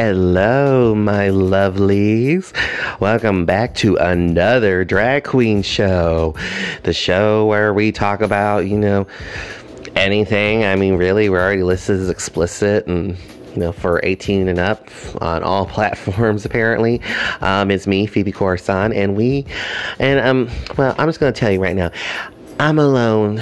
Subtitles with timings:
[0.00, 2.52] Hello, my lovelies.
[3.00, 6.36] Welcome back to another drag queen show.
[6.84, 9.08] The show where we talk about, you know,
[9.96, 10.64] anything.
[10.64, 13.16] I mean, really, we're already listed as explicit and
[13.54, 14.88] you know, for 18 and up
[15.20, 17.00] on all platforms, apparently.
[17.40, 19.46] Um, it's me, Phoebe Corson, and we,
[19.98, 21.90] and um, well, I'm just going to tell you right now.
[22.60, 23.36] I'm alone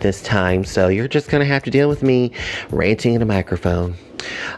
[0.00, 2.30] this time, so you're just gonna have to deal with me
[2.70, 3.94] ranting in a microphone.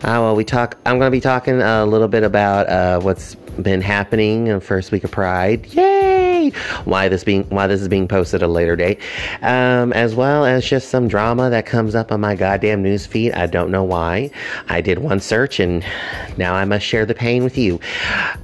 [0.03, 0.77] Uh, well, we talk.
[0.85, 4.93] I'm to be talking a little bit about uh, what's been happening in the first
[4.93, 5.67] week of Pride.
[5.73, 6.51] Yay!
[6.85, 9.01] Why this being why this is being posted a later date,
[9.41, 13.33] um, as well as just some drama that comes up on my goddamn news feed.
[13.33, 14.31] I don't know why.
[14.69, 15.83] I did one search and
[16.37, 17.81] now I must share the pain with you.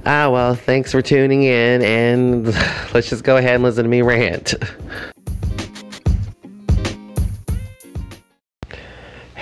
[0.07, 2.47] Ah, well, thanks for tuning in, and
[2.95, 4.55] let's just go ahead and listen to me rant.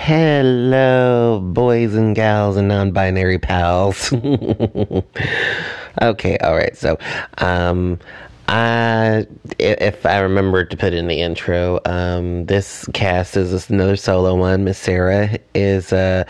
[0.08, 4.10] Hello, boys and gals and non binary pals.
[6.02, 6.74] okay, all right.
[6.74, 6.96] So,
[7.36, 7.98] um,
[8.48, 9.26] I,
[9.58, 14.64] if I remember to put in the intro, um, this cast is another solo one.
[14.64, 16.24] Miss Sarah is uh,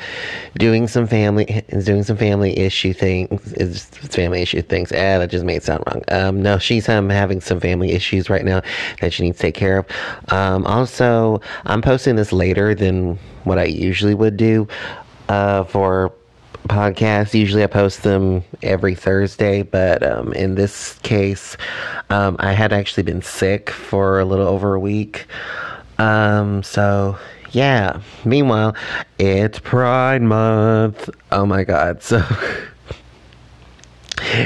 [0.59, 3.53] doing some family is doing some family issue things.
[3.53, 4.91] Is family issue things?
[4.91, 6.03] Ah, that just made it sound wrong.
[6.09, 8.63] Um, no, she's um, having some family issues right now
[9.01, 9.87] that she needs to take care of.
[10.33, 14.67] Um, also, I'm posting this later than what I usually would do
[15.29, 16.13] uh, for
[16.69, 17.35] podcasts.
[17.35, 21.57] Usually I post them every Thursday, but um, in this case,
[22.11, 25.27] um, I had actually been sick for a little over a week.
[25.99, 27.19] Um, so
[27.53, 28.01] yeah.
[28.25, 28.77] Meanwhile,
[29.19, 31.11] it's Pride Month.
[31.33, 32.03] Oh my God.
[32.09, 32.23] So.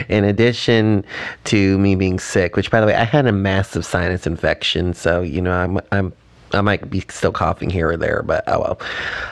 [0.08, 1.02] in addition
[1.44, 5.22] to me being sick, which by the way, I had a massive sinus infection, so
[5.22, 6.12] you know I'm I'm
[6.52, 8.80] I might be still coughing here or there, but oh well.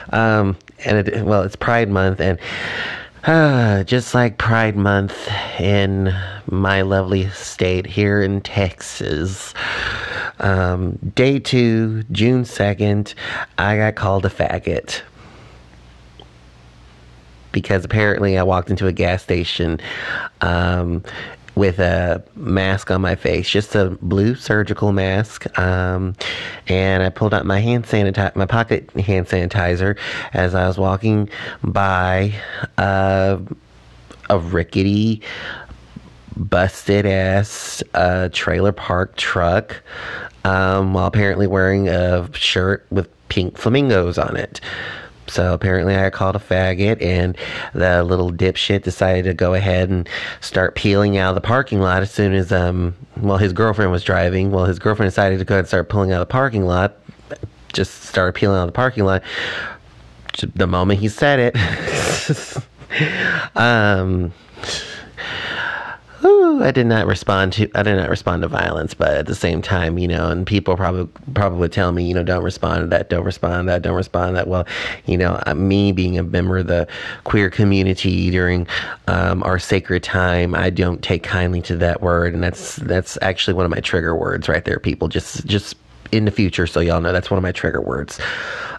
[0.09, 2.39] Um, and it, well, it's Pride Month, and
[3.23, 5.29] uh, just like Pride Month
[5.59, 6.13] in
[6.47, 9.53] my lovely state here in Texas,
[10.39, 13.13] um, day two, June 2nd,
[13.57, 15.01] I got called a faggot.
[17.51, 19.79] Because apparently I walked into a gas station
[20.39, 21.03] um,
[21.55, 25.57] with a mask on my face, just a blue surgical mask.
[25.59, 26.15] Um,
[26.67, 29.97] and I pulled out my hand sanitizer, my pocket hand sanitizer,
[30.33, 31.29] as I was walking
[31.63, 32.33] by
[32.77, 33.39] uh,
[34.29, 35.21] a rickety,
[36.37, 39.81] busted ass uh, trailer park truck,
[40.45, 44.61] um, while apparently wearing a shirt with pink flamingos on it.
[45.31, 47.37] So apparently I called a faggot, and
[47.73, 50.07] the little dipshit decided to go ahead and
[50.41, 54.03] start peeling out of the parking lot as soon as um well his girlfriend was
[54.03, 54.51] driving.
[54.51, 56.97] Well, his girlfriend decided to go ahead and start pulling out of the parking lot.
[57.71, 59.23] Just started peeling out of the parking lot.
[60.55, 62.65] The moment he said it,
[63.55, 64.33] um
[66.21, 69.35] whew, I did not respond to I did not respond to violence, but at the
[69.35, 72.87] same time, you know, and people probably probably tell me, you know, don't respond to
[72.87, 74.47] that, don't respond to that, don't respond to that.
[74.47, 74.65] Well,
[75.05, 76.87] you know, uh, me being a member of the
[77.23, 78.67] queer community during
[79.07, 83.55] um, our sacred time, I don't take kindly to that word, and that's that's actually
[83.55, 84.79] one of my trigger words right there.
[84.79, 85.75] People just just
[86.11, 88.19] in the future, so y'all know that's one of my trigger words.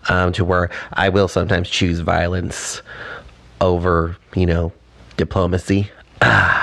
[0.09, 2.83] Um, to where I will sometimes choose violence
[3.61, 4.73] over, you know,
[5.17, 5.91] diplomacy.
[6.21, 6.62] Ah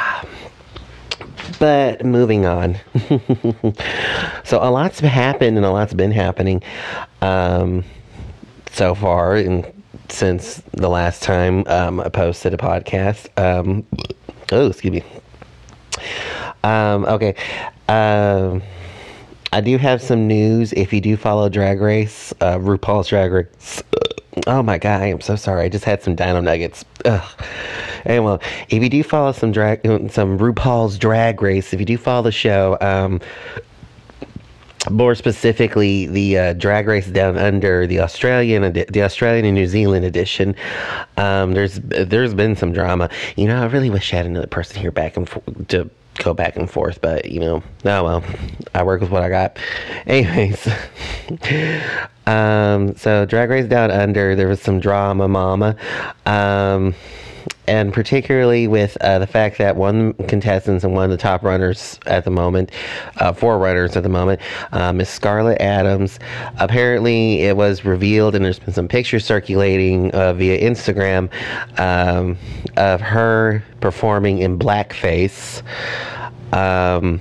[1.60, 2.78] but moving on.
[4.44, 6.64] so a lot's happened and a lot's been happening
[7.22, 7.84] um,
[8.72, 9.72] so far and
[10.08, 13.28] since the last time um, I posted a podcast.
[13.38, 13.86] Um,
[14.52, 15.04] oh, excuse me.
[16.64, 17.36] Um, okay.
[17.88, 18.62] Um,
[19.52, 20.74] I do have some news.
[20.74, 23.84] If you do follow Drag Race, uh, RuPaul's Drag Race.
[24.48, 25.66] Oh my god, I am so sorry.
[25.66, 26.86] I just had some dino nuggets.
[27.06, 27.46] Ugh.
[28.06, 28.38] Anyway,
[28.70, 32.32] if you do follow some drag, some RuPaul's Drag Race, if you do follow the
[32.32, 33.20] show, um,
[34.90, 40.06] more specifically the uh, drag race down under the Australian the Australian and New Zealand
[40.06, 40.56] edition
[41.18, 44.80] um, there's there's been some drama you know I really wish I had another person
[44.80, 45.90] here back and forth to
[46.20, 48.24] go back and forth but you know oh well
[48.74, 49.58] I work with what I got.
[50.06, 50.68] Anyways
[52.28, 55.76] um, so drag race down under there was some drama mama.
[56.26, 56.94] Um,
[57.70, 62.00] and particularly with uh, the fact that one contestant and one of the top runners
[62.08, 62.72] at the moment,
[63.18, 66.20] uh, four runners at the moment, uh, Miss Scarlett Adams.
[66.58, 71.30] Apparently, it was revealed, and there's been some pictures circulating uh, via Instagram
[71.80, 72.36] um,
[72.76, 75.62] of her performing in blackface.
[76.52, 77.20] Um,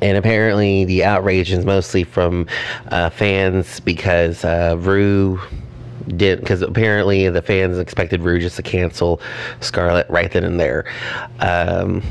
[0.00, 2.46] and apparently, the outrage is mostly from
[2.92, 5.40] uh, fans because uh, Rue
[6.16, 9.20] did because apparently the fans expected Rue just to cancel
[9.60, 10.84] Scarlett right then and there.
[11.40, 12.02] Um,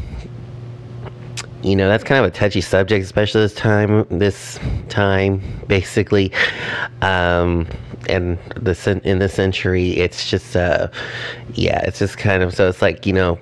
[1.63, 4.05] you know that's kind of a touchy subject, especially this time.
[4.09, 4.59] This
[4.89, 6.31] time, basically,
[7.01, 7.67] um,
[8.07, 10.87] and this in this century, it's just, uh,
[11.53, 12.69] yeah, it's just kind of so.
[12.69, 13.39] It's like you know,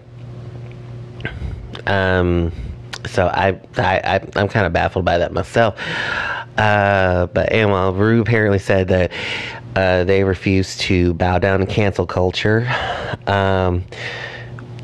[1.88, 2.52] um,
[3.06, 5.80] so I, I, I I'm kind of baffled by that myself.
[6.58, 9.12] Uh, but and while Rue apparently said that
[9.76, 12.68] uh, they refuse to bow down to cancel culture.
[13.28, 13.84] Um,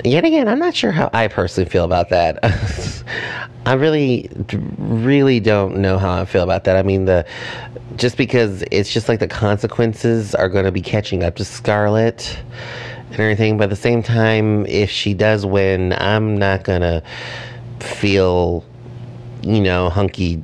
[0.04, 2.40] yet again, I'm not sure how I personally feel about that.
[3.66, 4.30] I really,
[4.78, 6.76] really don't know how I feel about that.
[6.76, 7.26] I mean, the
[7.96, 12.40] just because it's just like the consequences are going to be catching up to Scarlett
[13.12, 13.58] and everything.
[13.58, 17.04] But at the same time, if she does win, I'm not gonna
[17.80, 18.64] feel,
[19.44, 20.42] you know, hunky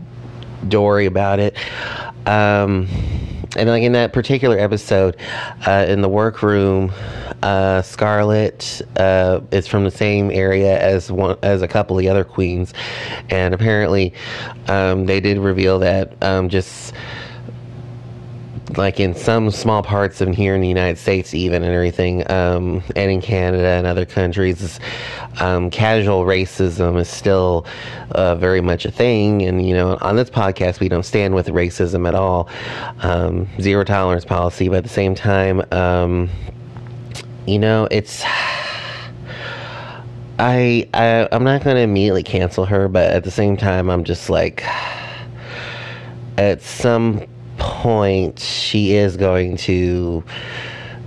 [0.67, 1.55] dory about it.
[2.25, 2.88] Um,
[3.57, 5.18] and like in that particular episode,
[5.65, 6.94] uh, in the workroom,
[7.42, 12.09] uh, Scarlett uh, is from the same area as one as a couple of the
[12.09, 12.74] other queens,
[13.30, 14.13] and apparently,
[14.68, 16.94] um, they did reveal that um, just
[18.75, 22.83] like in some small parts of here in the United States, even and everything, um,
[22.95, 24.79] and in Canada and other countries,
[25.39, 27.65] um, casual racism is still
[28.11, 29.43] uh, very much a thing.
[29.43, 32.49] And you know, on this podcast, we don't stand with racism at all,
[32.99, 34.67] um, zero tolerance policy.
[34.67, 36.29] But at the same time, um,
[37.45, 38.23] you know, it's.
[40.39, 44.03] I, I I'm not going to immediately cancel her, but at the same time, I'm
[44.03, 44.63] just like,
[46.37, 47.25] at some
[47.57, 50.24] point, she is going to.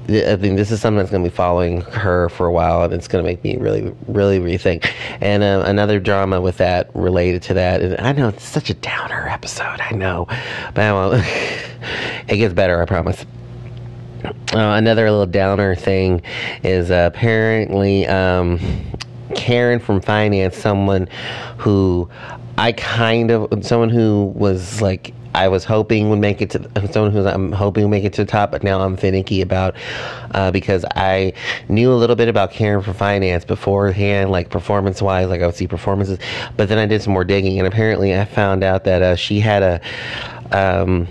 [0.09, 2.93] I think this is something that's going to be following her for a while, and
[2.93, 4.93] it's going to make me really, really rethink.
[5.21, 8.75] And uh, another drama with that related to that, and I know it's such a
[8.75, 10.27] downer episode, I know,
[10.75, 11.25] but
[12.29, 13.25] it gets better, I promise.
[14.25, 16.23] Uh, another little downer thing
[16.65, 18.59] is uh, apparently um,
[19.37, 21.09] Karen from finance, someone
[21.59, 22.09] who
[22.59, 27.13] I kind of, someone who was like I was hoping would make it to someone
[27.13, 29.77] who's I'm hoping would make it to the top, but now I'm finicky about
[30.33, 31.33] uh, because I
[31.69, 35.55] knew a little bit about Karen for finance beforehand, like performance wise, like I would
[35.55, 36.19] see performances,
[36.57, 39.41] but then I did some more digging, and apparently I found out that uh, she
[39.41, 39.81] had a.
[40.53, 41.07] Um,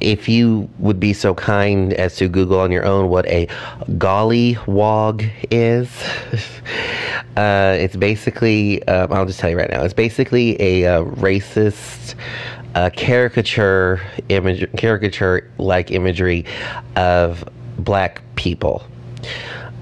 [0.00, 3.46] if you would be so kind as to Google on your own what a
[3.90, 5.90] golliwog is,
[7.36, 12.14] uh, it's basically, um, I'll just tell you right now, it's basically a uh, racist
[12.74, 16.44] uh, caricature image, caricature like imagery
[16.96, 17.48] of
[17.78, 18.84] black people.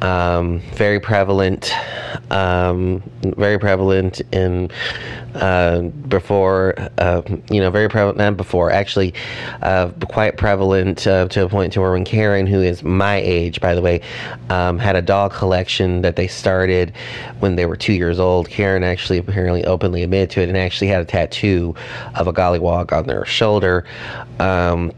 [0.03, 1.73] Um, very prevalent,
[2.33, 4.69] um, very prevalent in
[5.37, 9.15] uh, before, uh, you know, very prevalent, not before, actually,
[9.63, 13.61] uh, quite prevalent uh, to a point to where when Karen, who is my age,
[13.61, 14.01] by the way,
[14.51, 16.93] um, had a doll collection that they started
[17.39, 18.49] when they were two years old.
[18.49, 21.77] Karen actually apparently openly admitted to it and actually had a tattoo
[22.17, 23.85] of a golliwog on their shoulder.
[24.41, 24.91] Um,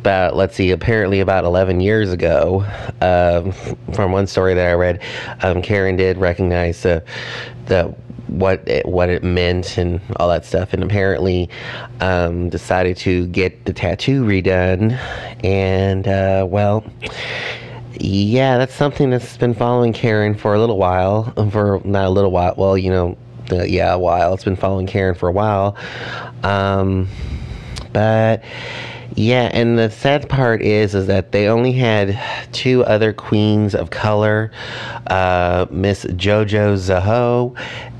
[0.00, 2.64] about let's see apparently about 11 years ago
[3.02, 3.52] um,
[3.92, 4.98] from one story that i read
[5.42, 7.04] um, karen did recognize the,
[7.66, 7.84] the
[8.28, 11.50] what it, what it meant and all that stuff and apparently
[12.00, 14.98] um, decided to get the tattoo redone
[15.44, 16.82] and uh, well
[17.92, 22.30] yeah that's something that's been following karen for a little while for not a little
[22.30, 23.18] while well you know
[23.50, 25.76] yeah a while it's been following karen for a while
[26.42, 27.06] um,
[27.92, 28.42] but
[29.14, 32.18] yeah, and the sad part is is that they only had
[32.52, 34.52] two other queens of color,
[35.08, 37.56] uh, Miss JoJo Zaho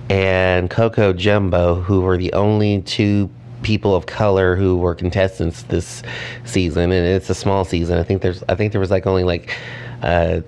[0.09, 3.31] and Coco Jumbo, who were the only two
[3.63, 6.03] people of color who were contestants this
[6.45, 7.99] season, and it's a small season.
[7.99, 9.57] I think there's I think there was like only like.
[10.03, 10.41] Uh,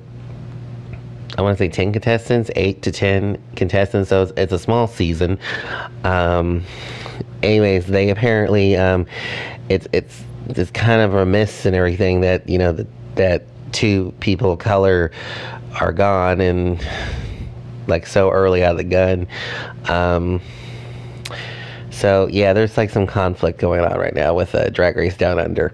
[1.38, 4.86] I want to say 10 contestants, 8 to 10 contestants, so it's, it's a small
[4.86, 5.38] season.
[6.04, 6.62] Um,
[7.42, 9.06] anyways, they apparently, um,
[9.70, 14.12] it's, it's, it's kind of a remiss and everything that you know that that two
[14.20, 15.10] people of color
[15.80, 16.86] are gone and
[17.86, 19.26] like so early out of the gun.
[19.88, 20.40] Um,
[21.90, 25.38] so yeah, there's like some conflict going on right now with uh, Drag Race Down
[25.38, 25.72] Under.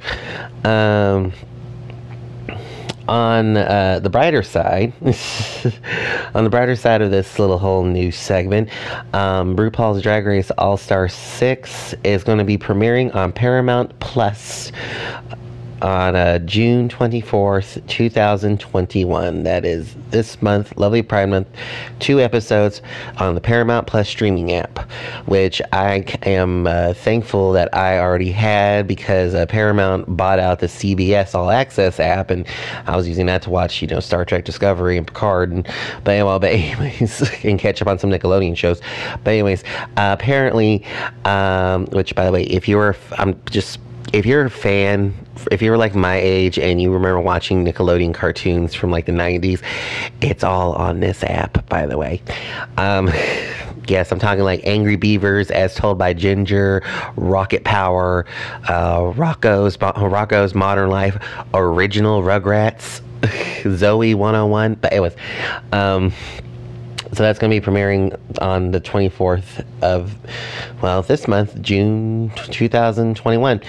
[0.64, 1.32] Um,
[3.08, 4.92] on uh, the brighter side,
[6.34, 8.68] on the brighter side of this little whole new segment,
[9.14, 14.70] um, RuPaul's Drag Race All Star 6 is going to be premiering on Paramount Plus
[15.82, 19.42] on uh, June 24th, 2021.
[19.42, 21.48] That is this month, lovely Pride Month.
[21.98, 22.82] Two episodes
[23.18, 24.78] on the Paramount Plus streaming app,
[25.26, 30.66] which I am uh, thankful that I already had because uh, Paramount bought out the
[30.66, 32.46] CBS All Access app, and
[32.86, 35.66] I was using that to watch, you know, Star Trek Discovery and Picard, and
[36.04, 38.80] but, well, but anyways, and catch up on some Nickelodeon shows.
[39.24, 39.64] But anyways,
[39.96, 40.84] apparently,
[41.24, 43.78] um, which by the way, if you're, I'm just
[44.12, 45.14] if you're a fan,
[45.50, 49.62] if you're like my age and you remember watching Nickelodeon cartoons from like the 90s,
[50.20, 52.22] it's all on this app, by the way.
[52.76, 53.08] Um,
[53.88, 56.82] yes, I'm talking like Angry Beavers as told by Ginger,
[57.16, 58.26] Rocket Power,
[58.68, 61.22] uh, Rocko's, Rocko's Modern Life,
[61.54, 63.00] Original Rugrats,
[63.62, 64.74] Zoey 101.
[64.74, 65.14] But anyways,
[65.72, 66.12] um,
[67.12, 70.16] so that's going to be premiering on the 24th of,
[70.82, 73.60] well, this month, June 2021.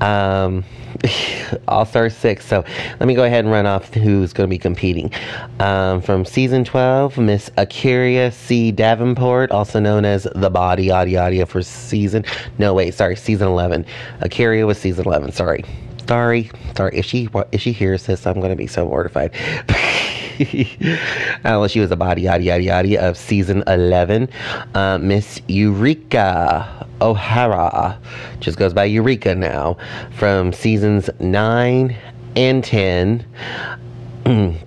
[0.00, 0.64] Um,
[1.68, 2.44] All Star 6.
[2.44, 2.64] So
[3.00, 5.12] let me go ahead and run off who's going to be competing.
[5.60, 8.70] Um, from season 12, Miss A'keria C.
[8.70, 12.24] Davenport, also known as The Body, Yada for season.
[12.58, 13.86] No, wait, sorry, season 11.
[14.20, 15.64] A'keria was season 11, sorry.
[16.06, 16.98] Sorry, sorry.
[16.98, 19.32] If she if she hears this, I'm gonna be so mortified.
[21.44, 24.28] well, she was a body yada yada yada of season 11.
[24.74, 27.98] Uh, Miss Eureka O'Hara
[28.40, 29.76] just goes by Eureka now
[30.16, 31.96] from seasons 9
[32.36, 33.26] and 10.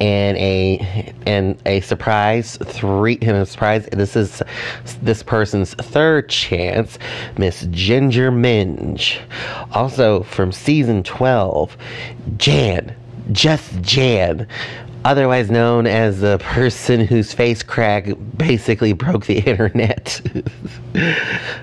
[0.00, 4.42] and a and a surprise three and a surprise this is
[5.02, 6.98] this person's third chance
[7.36, 9.20] miss Ginger Minj
[9.72, 11.76] also from season 12
[12.38, 12.96] jan
[13.32, 14.46] just Jan,
[15.04, 20.20] otherwise known as the person whose face crack basically broke the internet.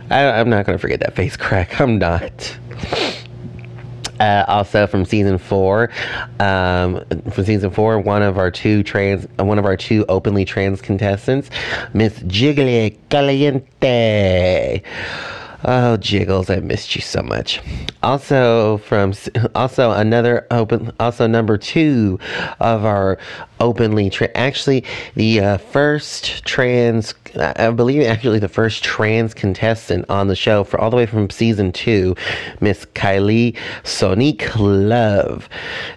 [0.09, 1.79] I, am not going to forget that face crack.
[1.79, 2.57] I'm not.
[4.19, 5.91] Uh, also from season four,
[6.39, 10.81] um, from season four, one of our two trans, one of our two openly trans
[10.81, 11.51] contestants,
[11.93, 14.81] Miss Jiggly Caliente.
[15.65, 17.59] Oh, Jiggles, I missed you so much.
[18.03, 19.13] Also from
[19.55, 22.19] also another open also number 2
[22.59, 23.17] of our
[23.59, 24.83] openly actually
[25.15, 30.79] the uh, first trans I believe actually the first trans contestant on the show for
[30.79, 32.15] all the way from season 2,
[32.61, 35.49] Miss Kylie Sonique Love.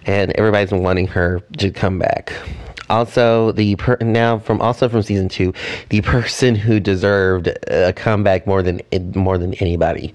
[0.05, 2.33] And everybody's been wanting her to come back
[2.91, 5.53] also the per- now from also from season two,
[5.89, 8.81] the person who deserved a comeback more than
[9.15, 10.13] more than anybody,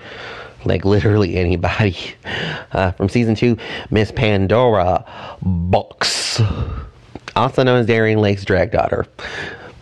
[0.64, 1.97] like literally anybody,
[2.73, 3.56] uh, from season two,
[3.90, 5.04] Miss Pandora
[5.45, 6.87] Boxx,
[7.35, 9.06] also known as Darienne Lake's drag daughter.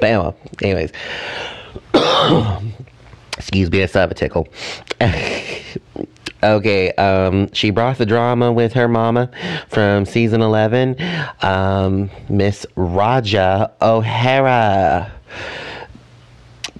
[0.00, 0.34] Bama.
[0.62, 0.92] Anyways.
[3.36, 4.48] Excuse me, I still have a tickle.
[6.44, 9.30] Okay, um, she brought the drama with her mama
[9.68, 10.94] from season 11,
[11.40, 15.10] um, Miss Ra'Jah O'Hara.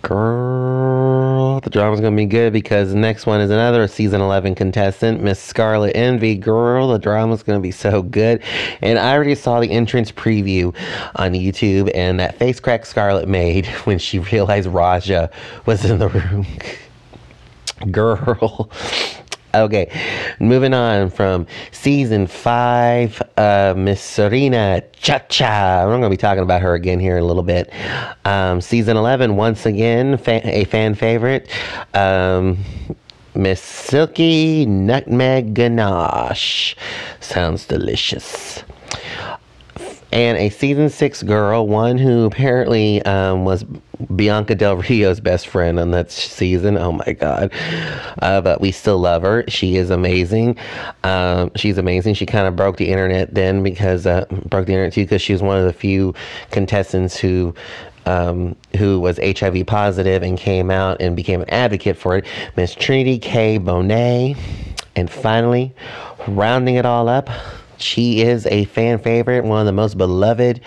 [0.03, 5.23] Girl, the drama's gonna be good because the next one is another season 11 contestant,
[5.23, 6.35] Miss Scarlet Envy.
[6.35, 8.43] Girl, the drama's gonna be so good.
[8.83, 10.77] And I already saw the entrance preview
[11.17, 15.31] on YouTube and that face crack Scarlet made when she realized Raja
[15.65, 16.47] was in the room.
[17.91, 18.71] Girl,
[19.55, 19.89] Okay,
[20.41, 25.83] moving on from season five, uh, Miss Serena ChaCha.
[25.83, 27.73] I'm going to be talking about her again here in a little bit.
[28.25, 31.49] Um, season 11, once again, fa- a fan favorite.
[31.95, 32.59] Um,
[33.37, 36.75] Miss Silky Nutmeg Ganache.
[37.21, 38.65] Sounds delicious
[40.15, 43.65] and a season six girl, one who apparently um, was
[44.15, 46.79] Bianca Del Rio's best friend on that season.
[46.79, 47.53] Oh my God.
[48.23, 49.45] Uh, but we still love her.
[49.49, 50.57] She is amazing.
[51.03, 52.15] Um, she's amazing.
[52.15, 55.33] She kind of broke the internet then because, uh, broke the internet too because she
[55.33, 56.15] was one of the few
[56.53, 57.53] contestants who
[58.07, 62.75] um, who was HIV positive and came out and became an advocate for it, Miss
[62.75, 63.59] Trinity K.
[63.59, 64.37] Bonet.
[64.95, 65.75] And finally,
[66.29, 67.31] rounding it all up,
[67.79, 70.61] she is a fan favorite, one of the most beloved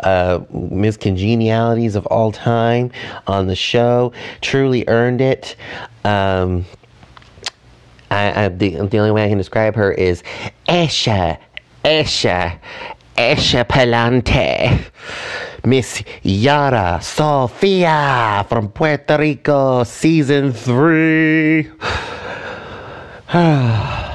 [0.00, 2.90] uh, Miss Congenialities of all time
[3.26, 4.12] on the show.
[4.40, 5.56] Truly earned it.
[6.04, 6.64] Um,
[8.10, 10.22] I, I, the, the only way I can describe her is
[10.68, 11.38] Echa,
[11.84, 12.58] Echa,
[13.16, 14.84] Echa Palante.
[15.64, 21.70] Miss Yara Sofia from Puerto Rico, season three.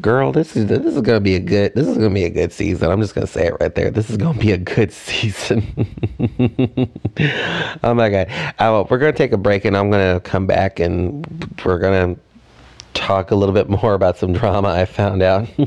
[0.00, 2.52] girl, this is this is gonna be a good this is gonna be a good
[2.52, 2.90] season.
[2.90, 3.90] I'm just gonna say it right there.
[3.90, 5.62] This is gonna be a good season.
[7.82, 8.28] oh my god!
[8.58, 11.26] Uh, we're gonna take a break, and I'm gonna come back, and
[11.64, 12.16] we're gonna
[12.94, 15.48] talk a little bit more about some drama I found out.
[15.58, 15.66] oh,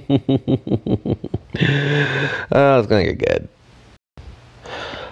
[2.79, 3.49] it's to get good.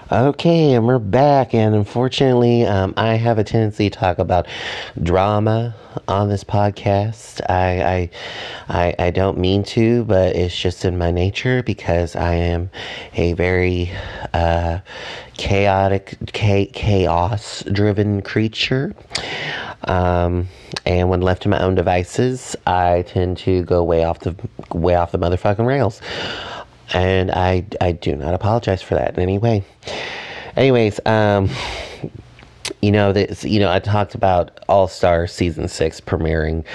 [0.10, 4.48] Okay, and we're back, and unfortunately, um, I have a tendency to talk about
[5.04, 5.76] drama
[6.08, 7.42] on this podcast.
[7.50, 8.10] I, I,
[8.70, 12.70] I, I, don't mean to, but it's just in my nature because I am
[13.16, 13.92] a very
[14.34, 14.80] uh,
[15.36, 18.96] chaotic, chaos-driven creature.
[19.84, 20.48] Um,
[20.86, 24.38] and when left to my own devices, I tend to go way off the
[24.74, 26.02] way off the motherfucking rails
[26.94, 29.63] and I I do not apologize for that in any way.
[30.56, 31.50] Anyways, um,
[32.82, 33.44] you know this.
[33.44, 36.65] You know I talked about All Star season six premiering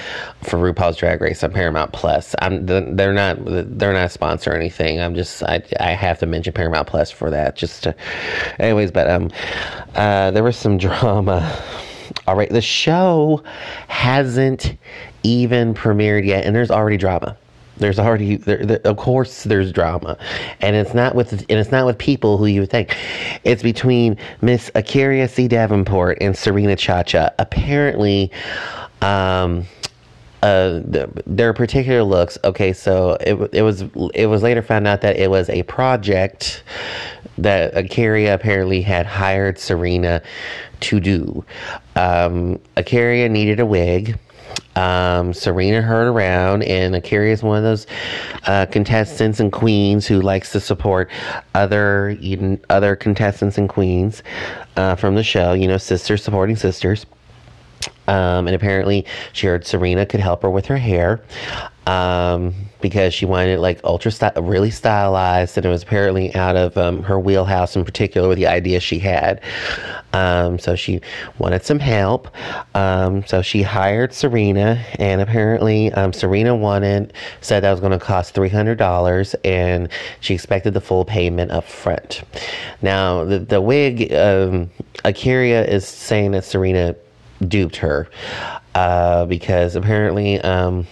[0.41, 2.35] for RuPaul's Drag Race on Paramount Plus.
[2.41, 4.99] I'm they're not they're not a sponsor or anything.
[4.99, 7.55] I'm just I I have to mention Paramount Plus for that.
[7.55, 7.95] Just to,
[8.59, 9.31] anyways, but um,
[9.95, 11.61] uh, there was some drama.
[12.27, 13.43] All right, the show
[13.87, 14.75] hasn't
[15.23, 17.37] even premiered yet, and there's already drama.
[17.77, 20.17] There's already, there, there, of course, there's drama,
[20.61, 22.95] and it's not with, and it's not with people who you would think.
[23.43, 25.47] It's between Miss A'keria C.
[25.47, 27.33] Davenport and Serena ChaCha.
[27.39, 28.31] Apparently,
[29.01, 29.65] um,
[30.43, 30.81] uh,
[31.25, 32.37] their particular looks.
[32.43, 36.63] Okay, so it it was it was later found out that it was a project
[37.37, 40.21] that A'keria apparently had hired Serena
[40.81, 41.45] to do.
[41.95, 44.19] Um, A'keria needed a wig
[44.75, 47.85] um, Serena heard around, and A'keria is one of those
[48.47, 51.09] uh, contestants and queens who likes to support
[51.53, 52.17] other
[52.69, 54.23] other contestants and queens
[54.75, 55.53] uh, from the show.
[55.53, 57.05] You know, sisters supporting sisters.
[58.07, 61.21] Um, and apparently, she heard Serena could help her with her hair
[61.87, 66.77] um, because she wanted like ultra sty- really stylized, and it was apparently out of
[66.77, 69.41] um, her wheelhouse in particular with the idea she had.
[70.13, 71.01] Um, so she
[71.39, 72.29] wanted some help.
[72.75, 77.99] Um, so she hired Serena, and apparently um, Serena wanted said that was going to
[77.99, 82.23] cost three hundred dollars, and she expected the full payment up front.
[82.81, 84.69] Now the the wig, um,
[85.03, 86.95] A'keria is saying that Serena
[87.43, 88.09] duped her
[88.75, 90.39] uh, because apparently.
[90.41, 90.87] Um,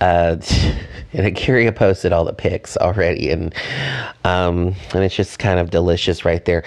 [0.00, 0.36] uh,
[1.12, 3.54] and A'keria posted all the pics already, and
[4.24, 6.64] um, and it's just kind of delicious right there.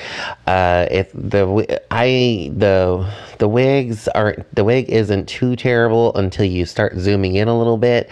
[0.47, 6.65] Uh, if the I the the wigs aren't the wig isn't too terrible until you
[6.65, 8.09] start zooming in a little bit.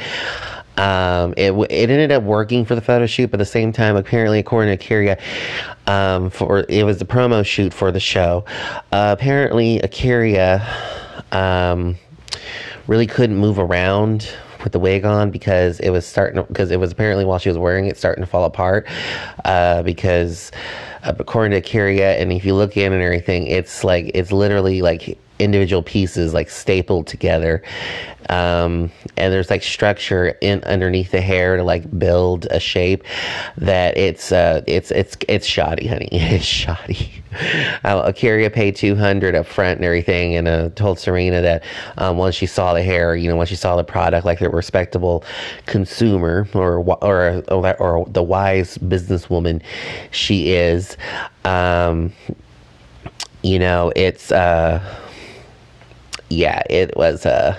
[0.80, 3.98] Um, it it ended up working for the photo shoot, but at the same time,
[3.98, 5.20] apparently, according to A'keria,
[5.88, 8.46] um, for it was the promo shoot for the show.
[8.94, 10.66] Uh, apparently, A'keria
[11.34, 11.98] um,
[12.88, 14.32] really couldn't move around
[14.64, 17.58] with the wig on because it was starting because it was apparently while she was
[17.58, 18.88] wearing it starting to fall apart
[19.46, 20.52] uh, because
[21.04, 24.82] uh, according to A'keria and if you look in and everything it's like it's literally
[24.82, 27.64] like individual pieces like stapled together.
[28.30, 33.04] Um, and there's like structure in underneath the hair to like build a shape
[33.58, 36.10] that it's uh, it's it's it's shoddy honey.
[36.30, 37.24] It's shoddy.
[37.84, 41.64] Uh, A'keria paid 200 up front and everything and uh, told Serena that
[41.98, 44.50] um, once she saw the hair you know once she saw the product like a
[44.50, 45.24] respectable
[45.66, 49.62] consumer or or or, or the wise businesswoman
[50.12, 50.98] she is.
[51.46, 52.14] Um,
[53.42, 54.82] you know it's uh
[56.30, 57.58] yeah, it was uh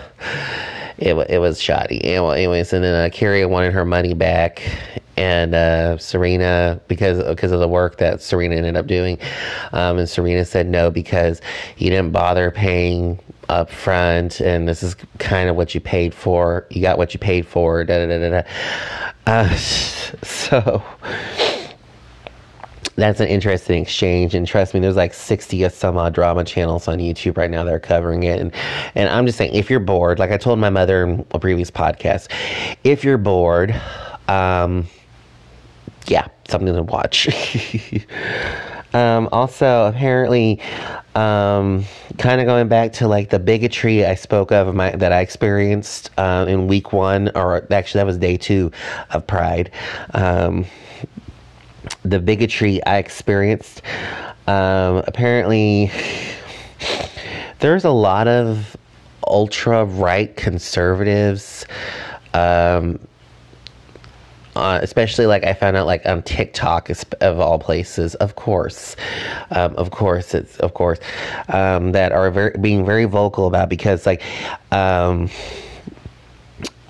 [0.98, 2.04] it it was shoddy.
[2.04, 4.62] Anyways, and then uh, Carrie wanted her money back,
[5.16, 9.18] and uh, Serena because because of the work that Serena ended up doing,
[9.72, 11.40] um, and Serena said no because
[11.78, 16.66] you didn't bother paying up front, and this is kind of what you paid for.
[16.70, 17.82] You got what you paid for.
[17.84, 18.42] Da da da da.
[19.26, 19.54] Uh,
[20.22, 20.82] so
[23.02, 24.34] that's an interesting exchange.
[24.34, 27.64] And trust me, there's like 60 or some odd drama channels on YouTube right now
[27.64, 28.40] that are covering it.
[28.40, 28.52] And,
[28.94, 31.70] and I'm just saying, if you're bored, like I told my mother in a previous
[31.70, 32.28] podcast,
[32.84, 33.74] if you're bored,
[34.28, 34.86] um,
[36.06, 37.28] yeah, something to watch.
[38.94, 40.60] um, also, apparently,
[41.14, 41.84] um,
[42.18, 46.10] kind of going back to like the bigotry I spoke of my, that I experienced
[46.18, 48.70] uh, in week one, or actually that was day two
[49.10, 49.70] of Pride.
[50.14, 50.66] Um,
[52.04, 53.82] the bigotry I experienced.
[54.46, 55.90] Um, apparently,
[57.60, 58.76] there's a lot of
[59.26, 61.66] ultra right conservatives.
[62.34, 62.98] Um,
[64.56, 68.96] uh, especially like I found out like on TikTok of all places, of course,
[69.50, 70.98] um, of course, it's of course
[71.48, 74.22] um, that are very being very vocal about because like
[74.72, 75.30] um,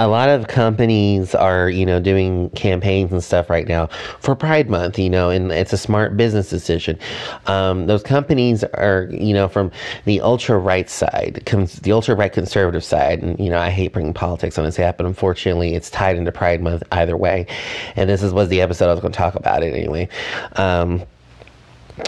[0.01, 3.87] a lot of companies are, you know, doing campaigns and stuff right now
[4.21, 6.99] for Pride Month, you know, and it's a smart business decision.
[7.47, 9.71] Um, those companies are, you know, from
[10.07, 11.43] the ultra right side,
[11.83, 13.23] the ultra right conservative side.
[13.23, 16.33] And, you know, I hate bringing politics on this app, but unfortunately it's tied into
[16.33, 17.47] Pride Month either way.
[17.95, 20.09] And this is, was the episode I was going to talk about it anyway.
[20.57, 21.03] Um,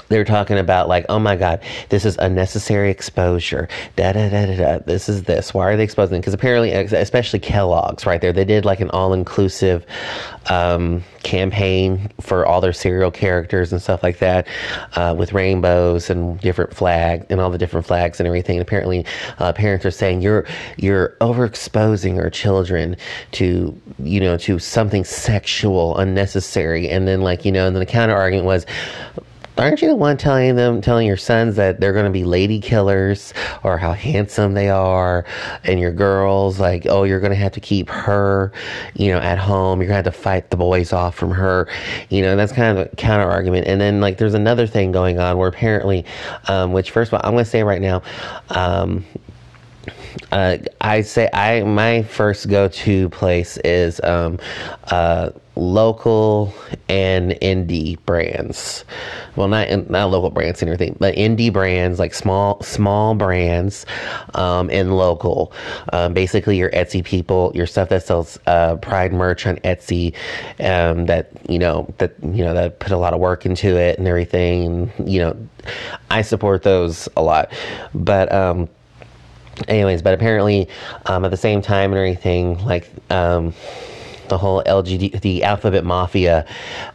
[0.08, 3.68] they're talking about like, oh my God, this is unnecessary exposure.
[3.96, 4.78] Da da da da da.
[4.84, 5.54] This is this.
[5.54, 6.20] Why are they exposing?
[6.20, 9.86] Because apparently, especially Kellogg's, right there, they did like an all-inclusive
[10.50, 14.46] um, campaign for all their cereal characters and stuff like that,
[14.96, 18.56] uh, with rainbows and different flags and all the different flags and everything.
[18.56, 19.06] And apparently,
[19.38, 22.96] uh, parents are saying you're you're overexposing our children
[23.32, 26.88] to you know to something sexual, unnecessary.
[26.88, 28.66] And then like you know, and then the counter argument was
[29.58, 32.60] aren't you the one telling them, telling your sons that they're going to be lady
[32.60, 35.24] killers or how handsome they are?
[35.64, 38.52] And your girls, like, oh, you're going to have to keep her,
[38.94, 39.80] you know, at home.
[39.80, 41.68] You're going to have to fight the boys off from her,
[42.08, 43.66] you know, and that's kind of a counter argument.
[43.66, 46.04] And then, like, there's another thing going on where apparently,
[46.48, 48.02] um, which, first of all, I'm going to say right now,
[48.50, 49.04] um,
[50.30, 54.38] uh, I say I my first go to place is um,
[54.84, 56.54] uh, local
[56.88, 58.84] and indie brands.
[59.36, 63.86] Well, not not local brands and everything, but indie brands like small small brands
[64.34, 65.52] um, and local.
[65.92, 70.14] Um, basically, your Etsy people, your stuff that sells uh, Pride merch on Etsy,
[70.60, 73.98] um, that you know that you know that put a lot of work into it
[73.98, 74.90] and everything.
[75.04, 75.48] You know,
[76.10, 77.52] I support those a lot,
[77.94, 78.68] but um,
[79.68, 80.68] anyways, but apparently
[81.06, 83.54] um, at the same time and everything, like um,
[84.32, 86.46] the whole LGBT, the alphabet mafia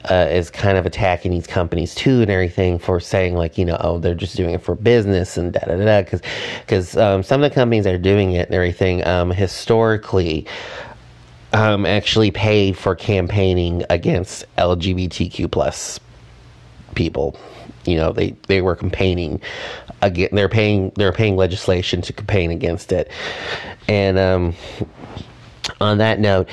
[0.10, 3.78] uh, is kind of attacking these companies too and everything for saying like, you know,
[3.80, 6.02] oh, they're just doing it for business and da da da.
[6.02, 6.22] Because
[6.62, 10.46] because um, some of the companies that are doing it and everything um, historically.
[11.54, 15.98] Um, actually pay for campaigning against LGBTQ plus
[16.94, 17.40] people.
[17.86, 19.40] You know, they, they were campaigning
[20.02, 20.28] again.
[20.34, 23.10] They're paying they're paying legislation to campaign against it,
[23.88, 24.56] and um,
[25.82, 26.50] on that note,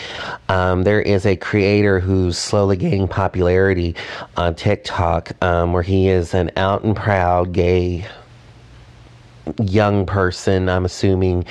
[0.48, 3.94] um, there is a creator who's slowly gaining popularity
[4.36, 8.06] on TikTok, um, where he is an out and proud gay
[9.60, 11.44] young person, I'm assuming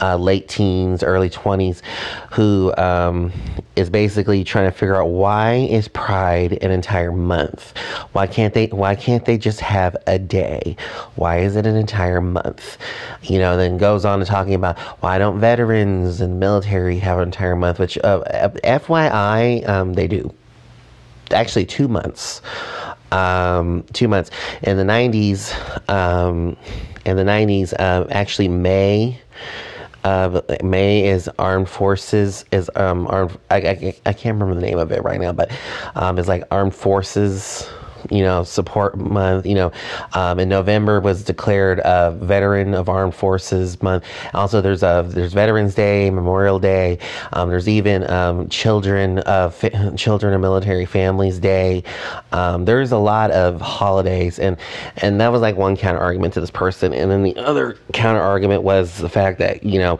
[0.00, 1.82] uh, late teens, early 20s,
[2.32, 3.32] who um,
[3.76, 7.76] is basically trying to figure out why is Pride an entire month?
[8.12, 8.66] Why can't they?
[8.66, 10.76] Why can't they just have a day?
[11.16, 12.78] Why is it an entire month?
[13.22, 17.24] You know, then goes on to talking about why don't veterans and military have an
[17.24, 17.78] entire month?
[17.78, 20.32] Which, uh, FYI, um, they do.
[21.30, 22.40] Actually, two months
[23.12, 24.30] um, two months.
[24.62, 25.52] In the 90s,
[25.88, 26.56] um,
[27.08, 29.20] in the 90s, uh, actually May.
[30.04, 34.78] Uh, May is Armed Forces is um armed I, I, I can't remember the name
[34.78, 35.50] of it right now, but
[35.96, 37.68] um, it's like Armed Forces
[38.10, 39.46] you know, support month.
[39.46, 39.72] You know,
[40.14, 44.04] um, in November was declared a Veteran of Armed Forces month.
[44.34, 46.98] Also, there's a there's Veterans Day, Memorial Day.
[47.32, 49.58] Um, there's even um, Children of
[49.96, 51.82] Children of Military Families Day.
[52.32, 54.56] Um, there's a lot of holidays, and
[54.98, 56.92] and that was like one counter argument to this person.
[56.92, 59.98] And then the other counter argument was the fact that you know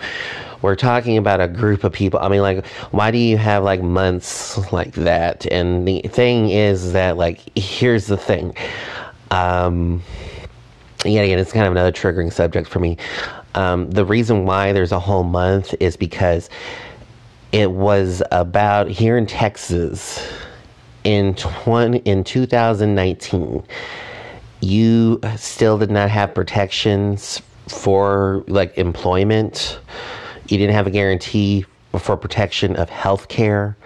[0.63, 2.19] we're talking about a group of people.
[2.21, 5.47] I mean, like, why do you have like months like that?
[5.47, 8.55] And the thing is that, like, here's the thing.
[9.31, 10.03] Um,
[11.05, 12.97] yeah, again, it's kind of another triggering subject for me.
[13.55, 16.51] Um, the reason why there's a whole month is because
[17.53, 20.27] it was about here in Texas
[21.05, 23.65] in 20, in 2019
[24.61, 29.79] you still did not have protections for like employment
[30.49, 31.65] you didn't have a guarantee
[31.99, 33.77] for protection of health care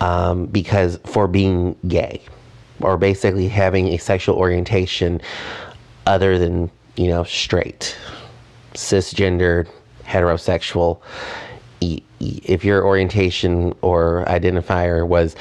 [0.00, 2.20] um, because for being gay
[2.80, 5.20] or basically having a sexual orientation
[6.06, 7.96] other than, you know, straight,
[8.74, 9.68] cisgendered,
[10.04, 11.00] heterosexual.
[11.80, 15.36] If your orientation or identifier was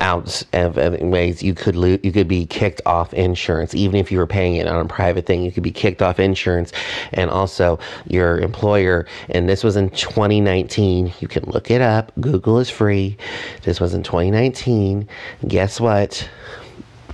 [0.00, 3.74] out of, ways you could lo- you could be kicked off insurance.
[3.74, 6.20] Even if you were paying it on a private thing you could be kicked off
[6.20, 6.72] insurance.
[7.12, 12.12] And also your employer and this was in 2019 you can look it up.
[12.20, 13.16] Google is free.
[13.62, 15.08] This was in 2019
[15.46, 16.28] guess what?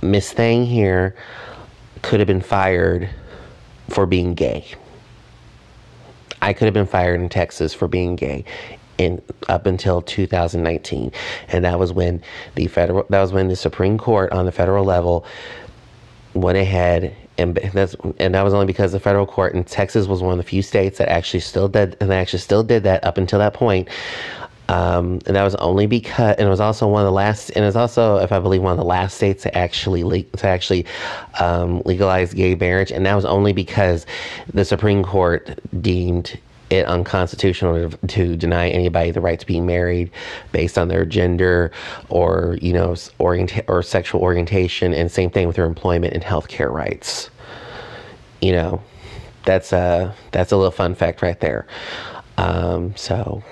[0.01, 1.15] Miss thing here
[2.01, 3.09] could have been fired
[3.89, 4.65] for being gay.
[6.41, 8.45] I could have been fired in Texas for being gay
[8.97, 11.11] in up until 2019
[11.49, 12.21] and that was when
[12.55, 15.25] the federal that was when the Supreme Court on the federal level
[16.33, 20.21] went ahead and that's and that was only because the federal court in Texas was
[20.21, 23.17] one of the few states that actually still did and actually still did that up
[23.17, 23.89] until that point.
[24.67, 27.63] Um, and that was only because, and it was also one of the last, and
[27.63, 30.47] it was also, if I believe, one of the last states to actually le- to
[30.47, 30.87] actually
[31.39, 34.07] um, legalize gay marriage, and that was only because
[34.53, 40.11] the Supreme Court deemed it unconstitutional to, deny anybody the right to be married
[40.51, 41.71] based on their gender
[42.09, 46.71] or you know orient or sexual orientation, and same thing with their employment and healthcare
[46.71, 47.29] rights.
[48.41, 48.81] You know,
[49.45, 51.67] that's a that's a little fun fact right there.
[52.37, 53.43] Um, so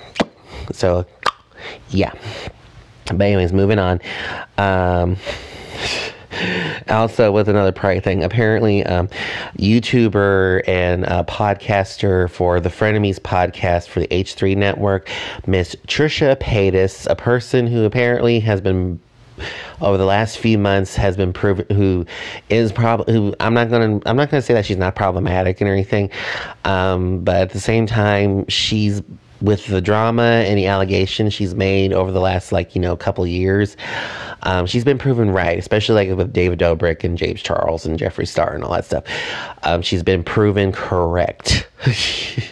[0.72, 1.06] so,
[1.90, 2.14] yeah.
[3.06, 4.00] But anyways, moving on.
[4.58, 5.18] Um,
[6.90, 9.08] also, with another pride thing, apparently, um,
[9.58, 15.10] YouTuber and uh, podcaster for the Frenemies podcast for the H3 network,
[15.48, 19.00] Miss Trisha Paytas, a person who apparently has been
[19.82, 22.06] over the last few months has been proven who
[22.50, 25.70] is probably who I'm not gonna I'm not gonna say that she's not problematic and
[25.70, 26.12] anything,
[26.66, 29.02] um, but at the same time she's
[29.44, 33.28] with the drama and the allegations she's made over the last like you know couple
[33.28, 33.78] years
[34.44, 38.28] um, she's been proven right especially like with david dobrik and james charles and jeffree
[38.28, 39.04] star and all that stuff.
[39.64, 41.68] Um, she's been proven correct.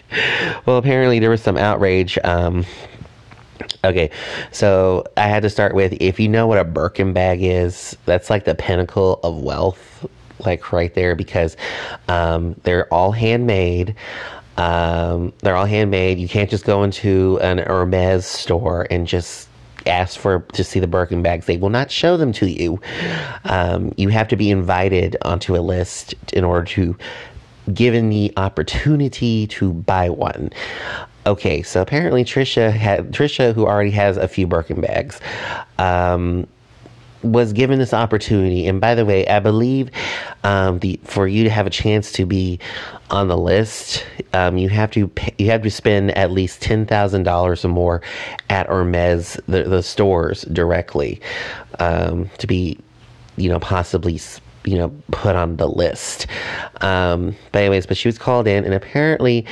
[0.66, 2.66] Well apparently there was some outrage um,
[3.84, 4.10] okay
[4.52, 8.30] so i had to start with if you know what a birkin bag is that's
[8.30, 10.06] like the pinnacle of wealth
[10.46, 11.56] like right there because
[12.08, 13.96] um, they're all handmade
[14.62, 16.20] um, they're all handmade.
[16.20, 19.48] You can't just go into an Hermes store and just
[19.88, 21.48] ask for to see the Birkin bags.
[21.48, 22.80] They will not show them to you.
[23.46, 26.96] Um, you have to be invited onto a list in order to
[27.74, 30.52] given the opportunity to buy one.
[31.26, 35.20] Okay, so apparently Trisha had Trisha, who already has a few Birkin bags,
[35.80, 36.48] um,
[37.24, 38.68] was given this opportunity.
[38.68, 39.90] And by the way, I believe
[40.44, 42.60] um, the for you to have a chance to be
[43.10, 46.86] on the list, um, you have to pay, you have to spend at least ten
[46.86, 48.02] thousand dollars or more
[48.50, 51.22] at Hermes the, the stores directly
[51.80, 52.78] um, to be,
[53.38, 54.20] you know, possibly
[54.64, 56.28] you know put on the list.
[56.82, 59.46] Um, but anyways, but she was called in, and apparently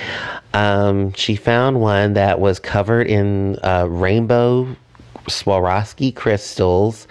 [0.54, 4.76] um, she found one that was covered in uh, rainbow
[5.30, 7.08] Swarovski crystals.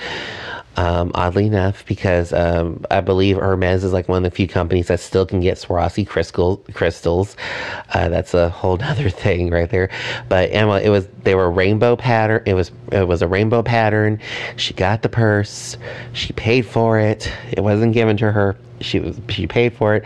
[0.78, 4.86] Um, oddly enough, because um, I believe Hermes is like one of the few companies
[4.86, 7.36] that still can get Swarovski crystal, crystals.
[7.94, 9.90] Uh, that's a whole other thing right there.
[10.28, 12.44] But Emma, it was they were rainbow pattern.
[12.46, 14.20] It was it was a rainbow pattern.
[14.54, 15.76] She got the purse.
[16.12, 17.28] She paid for it.
[17.50, 18.56] It wasn't given to her.
[18.80, 20.04] She was she paid for it.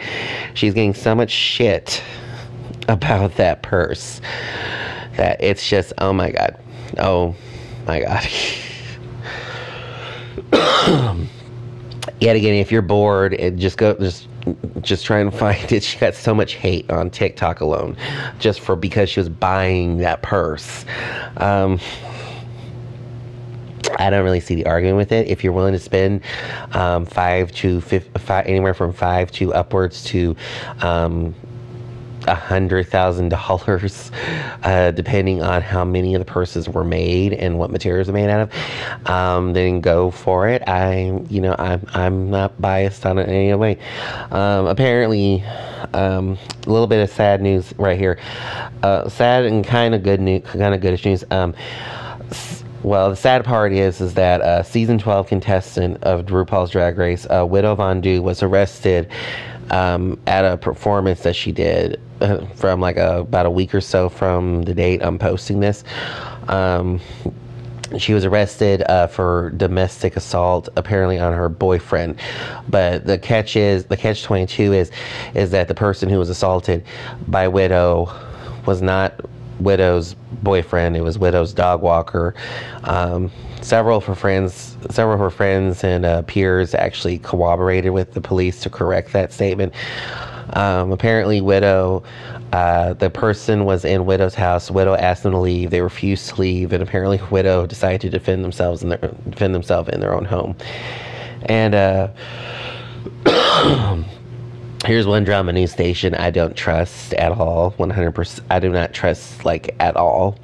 [0.55, 2.03] She's getting so much shit
[2.89, 4.23] about that purse
[5.17, 6.59] that it's just oh my god,
[6.97, 7.37] oh
[7.87, 8.29] my god.
[12.21, 14.29] Yet again, if you're bored, it just go just
[14.81, 15.83] just try and find it.
[15.93, 17.97] She got so much hate on TikTok alone,
[18.39, 20.85] just for because she was buying that purse.
[21.37, 21.81] Um,
[23.99, 25.27] I don't really see the argument with it.
[25.29, 26.23] If you're willing to spend
[26.73, 30.37] um, five to five, anywhere from five to upwards to
[30.81, 31.35] um,
[32.27, 34.11] a hundred thousand dollars,
[34.63, 38.29] uh, depending on how many of the purses were made and what materials are made
[38.29, 39.09] out of.
[39.11, 40.63] Um, then go for it.
[40.67, 43.79] I, you know, I'm I'm not biased on it in any way.
[44.31, 45.43] Um, apparently,
[45.95, 48.19] um, a little bit of sad news right here.
[48.83, 51.25] Uh, sad and kind of good news, kind of goodish news.
[51.31, 51.55] Um,
[52.83, 57.27] well, the sad part is is that uh, season 12 contestant of RuPaul's Drag Race,
[57.31, 59.09] uh, Widow Von'Du, was arrested
[59.71, 63.81] um, at a performance that she did uh, from like a, about a week or
[63.81, 65.85] so from the date I'm posting this.
[66.49, 67.01] Um,
[67.99, 72.19] she was arrested uh, for domestic assault, apparently on her boyfriend.
[72.69, 74.91] But the catch is the catch twenty two is
[75.35, 76.85] is that the person who was assaulted
[77.29, 78.11] by Widow
[78.67, 79.21] was not
[79.61, 80.97] Widow's boyfriend.
[80.97, 82.35] It was Widow's dog walker.
[82.85, 83.31] Um,
[83.63, 88.21] several of her friends, several of her friends and uh, peers actually corroborated with the
[88.21, 89.73] police to correct that statement.
[90.55, 92.03] Um, apparently, Widow,
[92.53, 94.71] uh, the person was in Widow's house.
[94.71, 95.71] Widow asked them to leave.
[95.71, 98.99] They refused to leave, and apparently, Widow decided to defend themselves in their
[99.31, 100.57] defend themselves in their own home.
[101.47, 102.09] And uh,
[104.85, 107.71] here's one drama news station I don't trust at all.
[107.73, 110.39] One hundred percent, I do not trust like at all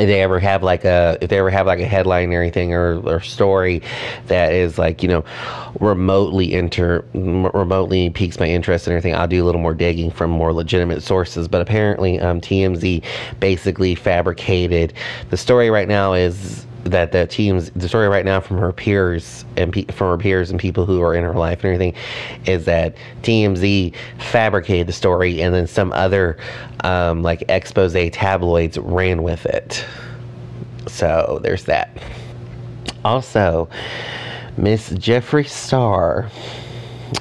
[0.00, 2.72] if they ever have like a if they ever have like a headline or anything
[2.72, 3.82] or, or story
[4.28, 5.22] that is like you know
[5.78, 10.30] remotely inter remotely piques my interest and everything i'll do a little more digging from
[10.30, 11.48] more legitimate sources.
[11.48, 13.04] But apparently um, tmz
[13.40, 14.94] basically fabricated
[15.28, 19.44] the story right now is that the teams the story right now from her peers
[19.56, 21.94] and pe- from her peers and people who are in her life and everything
[22.46, 26.38] is that TMZ fabricated the story and then some other
[26.84, 29.84] um, like expose tabloids ran with it.
[30.86, 32.02] So there's that.
[33.04, 33.68] Also,
[34.56, 36.30] Miss Jeffree Star.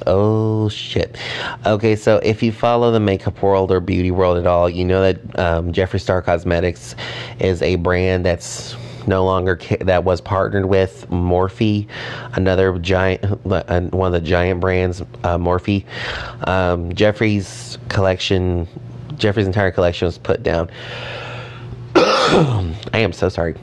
[0.05, 1.17] Oh shit.
[1.65, 5.01] Okay, so if you follow the makeup world or beauty world at all, you know
[5.01, 6.95] that um, Jeffree Star Cosmetics
[7.39, 8.75] is a brand that's
[9.09, 11.87] no longer that was partnered with Morphe,
[12.33, 15.83] another giant, uh, one of the giant brands, uh, Morphe.
[16.47, 18.67] Um, Jeffree's collection,
[19.17, 20.69] Jeffree's entire collection was put down.
[21.95, 23.55] I am so sorry.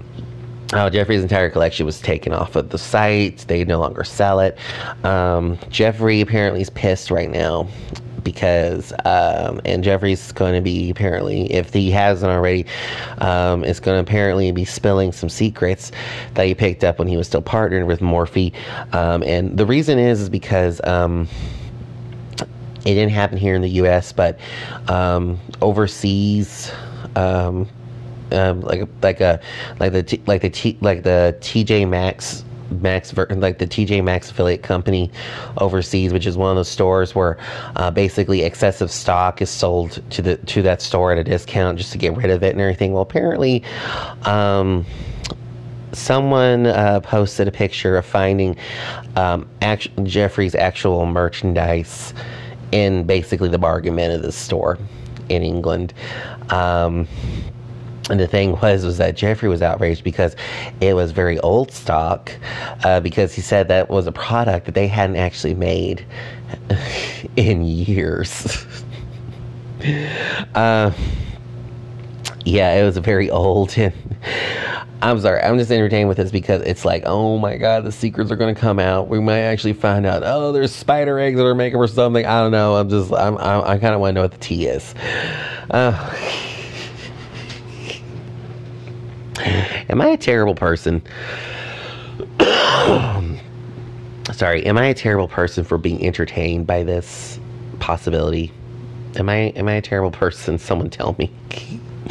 [0.72, 3.44] Oh, Jeffree's entire collection was taken off of the site.
[3.46, 4.58] They no longer sell it.
[5.04, 7.68] Um, Jeffree apparently is pissed right now
[8.26, 12.66] because, um, and Jeffree's going to be apparently, if he hasn't already,
[13.18, 15.92] um, is going to apparently be spilling some secrets
[16.34, 18.52] that he picked up when he was still partnered with Morphe.
[18.92, 21.28] Um, and the reason is, is because, um,
[22.84, 24.40] it didn't happen here in the U.S., but
[24.88, 26.72] um, overseas,
[27.14, 27.68] um,
[28.32, 29.40] um, like like a
[29.78, 34.62] like the like the T, like the TJ Maxx Maxx like the TJ Maxx affiliate
[34.62, 35.10] company
[35.58, 37.38] overseas, which is one of those stores where
[37.76, 41.92] uh, basically excessive stock is sold to the to that store at a discount just
[41.92, 42.92] to get rid of it and everything.
[42.92, 43.62] Well, apparently.
[44.22, 44.84] Um,
[45.92, 48.56] someone uh, posted a picture of finding
[49.16, 52.12] um, act- Jeffree's actual merchandise
[52.72, 54.78] in basically the bargain bin of the store
[55.28, 55.94] in England.
[56.50, 57.08] Um,
[58.10, 60.36] and the thing was was that Jeffree was outraged because
[60.80, 62.32] it was very old stock
[62.84, 66.04] uh, because he said that was a product that they hadn't actually made
[67.36, 68.64] in years.
[70.54, 70.92] uh,
[72.44, 73.92] yeah, it was very old and
[75.02, 78.30] I'm sorry, I'm just entertained with this because it's like, oh my god, the secrets
[78.30, 79.08] are going to come out.
[79.08, 82.24] We might actually find out, oh, there's spider eggs that are making or something.
[82.24, 82.76] I don't know.
[82.76, 84.94] I'm just, I'm, I'm i kind of want to know what the tea is.
[85.70, 85.92] Uh,
[89.88, 91.02] Am I a terrible person?
[94.32, 97.38] Sorry, am I a terrible person for being entertained by this
[97.78, 98.52] possibility?
[99.16, 100.58] Am I am I a terrible person?
[100.66, 101.32] Someone tell me.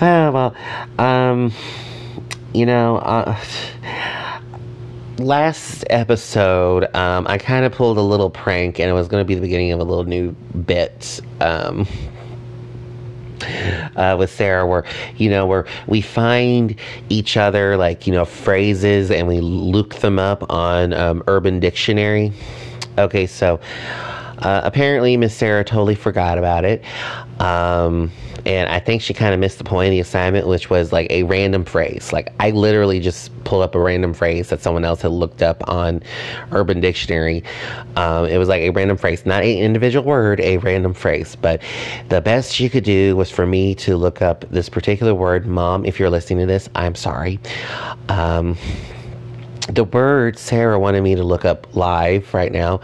[0.00, 0.54] ah, well,
[0.98, 1.52] um,
[2.52, 3.36] you know, uh,
[5.18, 9.26] last episode, um, I kind of pulled a little prank, and it was going to
[9.26, 11.20] be the beginning of a little new bit.
[11.40, 11.86] Um,
[13.96, 14.84] uh, with Sarah, where
[15.16, 16.76] you know where we find
[17.08, 22.32] each other like you know phrases and we look them up on um, Urban Dictionary.
[22.98, 23.60] Okay, so
[24.38, 26.84] uh, apparently Miss Sarah totally forgot about it.
[27.40, 28.10] Um,
[28.46, 31.10] and I think she kind of missed the point of the assignment, which was like
[31.10, 32.12] a random phrase.
[32.12, 35.68] Like I literally just pulled up a random phrase that someone else had looked up
[35.68, 36.00] on
[36.52, 37.42] Urban Dictionary.
[37.96, 41.34] Um, it was like a random phrase, not an individual word, a random phrase.
[41.34, 41.60] But
[42.08, 45.46] the best she could do was for me to look up this particular word.
[45.46, 47.40] Mom, if you're listening to this, I'm sorry.
[48.08, 48.56] Um,
[49.68, 52.80] the word Sarah wanted me to look up live right now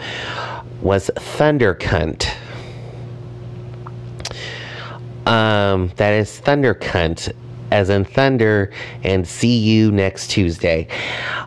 [0.81, 2.29] was thunder cunt.
[5.27, 7.33] Um, that is thunder cunt,
[7.71, 10.89] as in thunder, and see you next Tuesday.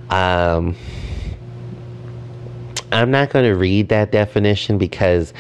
[0.10, 0.76] Um,
[2.92, 5.34] I'm not going to read that definition because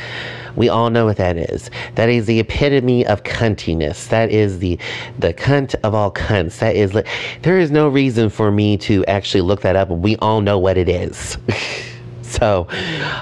[0.56, 1.69] we all know what that is.
[1.95, 4.10] That is the epitome of cuntiness.
[4.10, 4.78] That is the
[5.19, 6.60] the cunt of all cunts.
[6.60, 7.08] That is like,
[7.43, 9.89] there is no reason for me to actually look that up.
[9.89, 11.38] We all know what it is.
[12.45, 12.67] So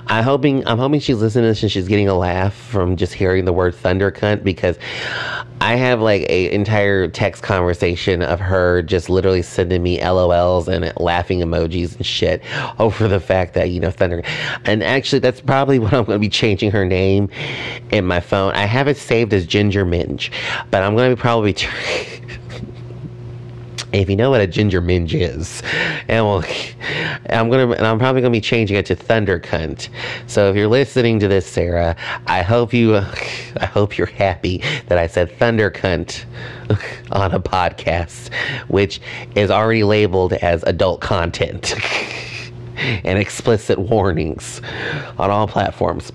[0.07, 3.13] I'm hoping I'm hoping she's listening to this and she's getting a laugh from just
[3.13, 4.77] hearing the word thunder cunt because
[5.61, 10.91] I have like a entire text conversation of her just literally sending me LOLs and
[10.99, 12.41] laughing emojis and shit
[12.79, 14.23] over the fact that you know thunder
[14.65, 17.29] and actually that's probably what I'm going to be changing her name
[17.91, 18.53] in my phone.
[18.53, 20.31] I have it saved as Ginger Minge,
[20.71, 21.55] but I'm going to be probably
[23.93, 25.61] if you know what a ginger minge is,
[26.07, 26.43] and well,
[27.29, 29.89] I'm gonna, and I'm probably gonna be changing it to Thunder Cunt.
[30.27, 31.95] So if you're listening to this, Sarah,
[32.27, 36.25] I hope you, I hope you're happy that I said Thunder Cunt
[37.11, 38.33] on a podcast,
[38.67, 38.99] which
[39.35, 41.75] is already labeled as adult content
[42.77, 44.61] and explicit warnings
[45.17, 46.11] on all platforms.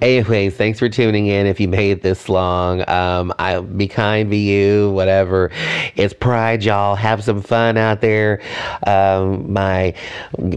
[0.00, 1.46] Anyways, thanks for tuning in.
[1.46, 4.90] If you made this long, um, I be kind to you.
[4.90, 5.50] Whatever.
[5.96, 6.94] It's Pride, y'all.
[6.94, 8.40] Have some fun out there.
[8.86, 9.94] Um, my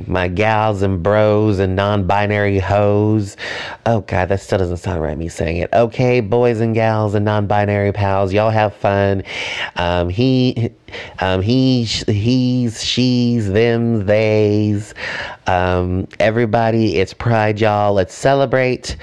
[0.08, 3.38] my gals and bros and non-binary hoes.
[3.86, 5.18] Oh God, that still doesn't sound right.
[5.18, 5.70] Me saying it.
[5.74, 9.24] Okay, boys and gals and non-binary pals, y'all have fun.
[9.76, 10.72] Um, he,
[11.20, 14.94] um, he, he's, she's, them, they's.
[15.48, 17.94] Um, everybody, it's Pride, y'all.
[17.94, 18.98] Let's celebrate.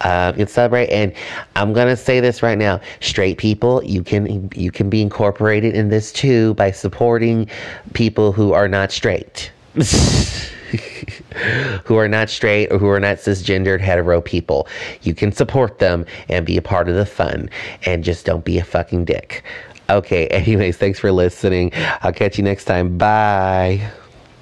[0.00, 0.88] Uh, let's celebrate.
[0.90, 1.12] And
[1.56, 5.88] I'm gonna say this right now: straight people, you can you can be incorporated in
[5.88, 7.48] this too by supporting
[7.94, 9.50] people who are not straight.
[11.84, 14.68] who are not straight or who are not cisgendered hetero people.
[15.02, 17.48] You can support them and be a part of the fun
[17.86, 19.44] and just don't be a fucking dick.
[19.90, 21.72] Okay, anyways, thanks for listening.
[21.74, 22.98] I'll catch you next time.
[22.98, 23.90] Bye.